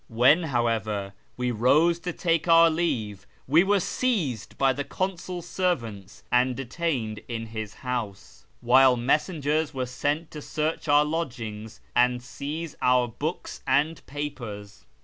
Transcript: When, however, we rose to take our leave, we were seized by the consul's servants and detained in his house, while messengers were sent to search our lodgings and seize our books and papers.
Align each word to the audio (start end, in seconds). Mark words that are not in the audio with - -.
When, 0.07 0.41
however, 0.45 1.13
we 1.37 1.51
rose 1.51 1.99
to 1.99 2.11
take 2.11 2.47
our 2.47 2.71
leave, 2.71 3.27
we 3.45 3.63
were 3.63 3.79
seized 3.79 4.57
by 4.57 4.73
the 4.73 4.83
consul's 4.83 5.47
servants 5.47 6.23
and 6.31 6.55
detained 6.55 7.19
in 7.27 7.45
his 7.45 7.75
house, 7.75 8.47
while 8.61 8.97
messengers 8.97 9.75
were 9.75 9.85
sent 9.85 10.31
to 10.31 10.41
search 10.41 10.87
our 10.87 11.05
lodgings 11.05 11.81
and 11.95 12.23
seize 12.23 12.75
our 12.81 13.07
books 13.07 13.61
and 13.67 14.03
papers. 14.07 14.87